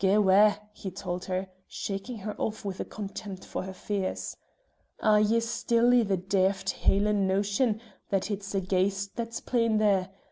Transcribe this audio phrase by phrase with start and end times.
[0.00, 4.36] "Gae 'wa!" he told her, shaking her off with a contempt for her fears.
[4.98, 10.08] "Are ye still i' the daft Hielan' notion that it's a ghaist that's playin' there?